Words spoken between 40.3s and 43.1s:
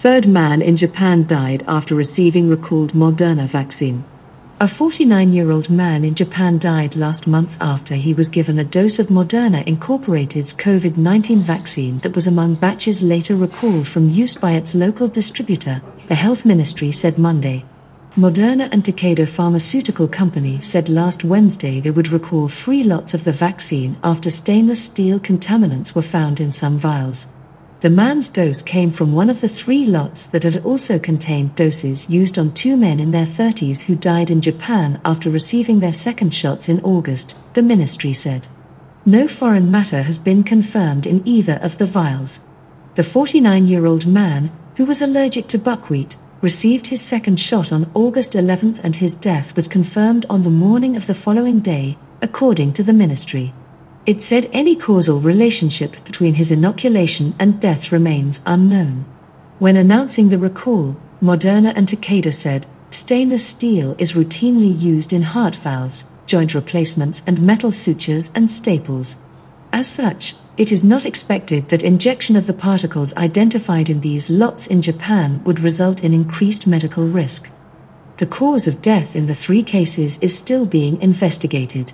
confirmed in either of the vials. The